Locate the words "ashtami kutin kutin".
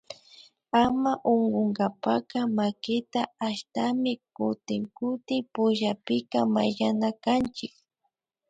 3.47-5.43